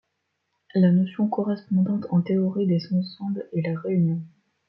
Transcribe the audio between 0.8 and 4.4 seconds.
notion correspondante en théorie des ensembles est la réunion.